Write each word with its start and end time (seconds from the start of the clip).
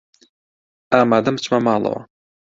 ئامادەم 0.95 1.35
بچمە 1.39 1.59
ماڵەوە. 1.67 2.01